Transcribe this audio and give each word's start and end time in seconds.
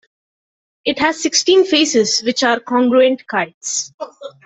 It 0.83 0.97
has 0.97 1.21
sixteen 1.21 1.63
faces 1.63 2.21
which 2.23 2.41
are 2.43 2.59
congruent 2.59 3.27
kites. 3.27 3.93